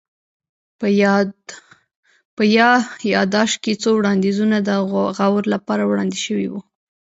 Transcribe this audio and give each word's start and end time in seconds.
په 2.35 2.43
يا 2.57 2.69
ياداشت 3.13 3.55
کي 3.63 3.73
څو 3.81 3.89
وړانديزونه 3.95 4.57
د 4.67 4.69
غور 5.29 5.43
لپاره 5.53 5.83
وړاندي 5.85 6.19
سوي 6.25 6.47
وه 6.51 6.61